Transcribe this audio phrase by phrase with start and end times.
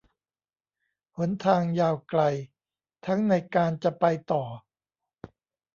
[1.17, 2.21] หนทางยาวไกล
[3.05, 4.43] ทั้งในการจะไปต่อ